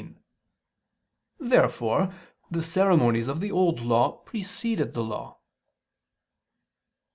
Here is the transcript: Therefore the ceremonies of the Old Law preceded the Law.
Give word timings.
Therefore 1.39 2.11
the 2.49 2.63
ceremonies 2.63 3.27
of 3.27 3.39
the 3.39 3.51
Old 3.51 3.81
Law 3.81 4.13
preceded 4.25 4.93
the 4.95 5.03
Law. 5.03 5.37